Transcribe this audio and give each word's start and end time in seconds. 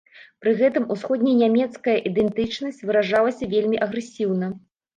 Пры 0.45 0.53
гэтым 0.61 0.87
усходненямецкая 0.95 1.95
ідэнтычнасць 2.11 2.83
выражалася 2.89 3.53
вельмі 3.55 3.77
агрэсіўна. 3.91 4.53